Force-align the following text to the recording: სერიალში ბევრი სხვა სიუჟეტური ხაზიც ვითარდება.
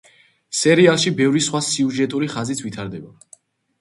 სერიალში 0.59 1.13
ბევრი 1.21 1.43
სხვა 1.49 1.61
სიუჟეტური 1.67 2.31
ხაზიც 2.37 2.67
ვითარდება. 2.67 3.41